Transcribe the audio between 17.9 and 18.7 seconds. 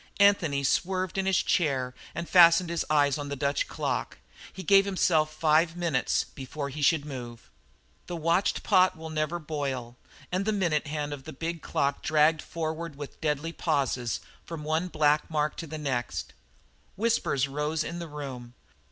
the room.